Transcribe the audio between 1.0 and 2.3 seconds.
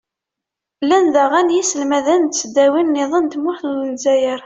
daɣen yiselmaden n